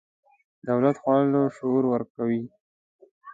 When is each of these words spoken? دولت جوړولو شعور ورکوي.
دولت 0.67 0.95
جوړولو 1.03 1.41
شعور 1.57 1.83
ورکوي. 1.89 2.41